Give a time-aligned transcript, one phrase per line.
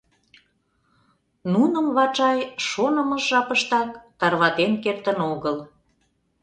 [1.53, 3.89] Нуным Вачай шонымыж жапыштак
[4.19, 5.57] тарватен кертын огыл.